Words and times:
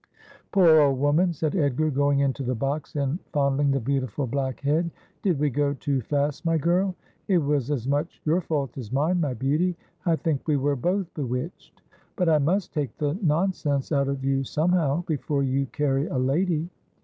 'Poor 0.51 0.79
old 0.79 0.97
woman!' 0.97 1.31
said 1.31 1.55
Edgar, 1.55 1.91
going 1.91 2.21
into 2.21 2.41
the 2.41 2.55
box 2.55 2.95
and 2.95 3.21
fond 3.33 3.57
ling 3.57 3.69
the 3.69 3.79
beautiful 3.79 4.25
black 4.25 4.59
head.' 4.61 4.89
Did 5.21 5.37
we 5.37 5.51
go 5.51 5.75
too 5.75 6.01
fast, 6.01 6.43
my 6.43 6.57
girl? 6.57 6.95
It 7.27 7.37
was 7.37 7.69
as 7.69 7.87
much 7.87 8.19
your 8.25 8.41
fault 8.41 8.79
as 8.79 8.91
mine, 8.91 9.21
my 9.21 9.35
beauty. 9.35 9.77
I 10.03 10.15
think 10.15 10.47
we 10.47 10.57
were 10.57 10.75
both 10.75 11.13
bewitched; 11.13 11.83
but 12.15 12.27
I 12.29 12.39
must 12.39 12.73
take 12.73 12.97
the 12.97 13.15
nonsense 13.21 13.91
out 13.91 14.07
of 14.07 14.25
you 14.25 14.43
some 14.43 14.71
how, 14.71 15.03
before 15.05 15.43
you 15.43 15.67
carry 15.67 16.07
a 16.07 16.17
lady.' 16.17 16.67